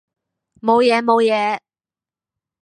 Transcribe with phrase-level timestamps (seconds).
[0.61, 1.59] 冇嘢冇嘢